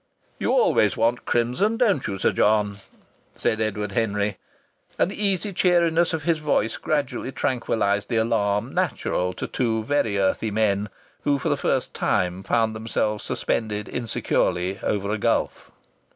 [0.39, 2.77] "You always want crimson, don't you, Sir John?"
[3.35, 4.39] said Edward Henry,
[4.97, 10.17] and the easy cheeriness of his voice gradually tranquillized the alarm natural to two very
[10.17, 10.89] earthly men
[11.21, 15.69] who for the first time found themselves suspended insecurely over a gulf.